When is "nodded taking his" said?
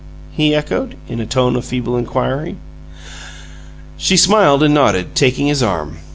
4.73-5.61